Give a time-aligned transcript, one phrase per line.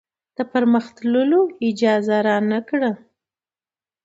[0.35, 2.91] د پر مخ تللو اجازه رانه کړه.